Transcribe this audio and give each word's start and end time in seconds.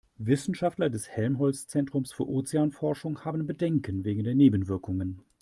Wissenschaftler 0.17 0.89
des 0.89 1.07
Helmholtz-Zentrums 1.09 2.11
für 2.11 2.27
Ozeanforschung 2.27 3.23
haben 3.23 3.45
Bedenken 3.45 4.03
wegen 4.03 4.23
der 4.23 4.33
Nebenwirkungen. 4.33 5.19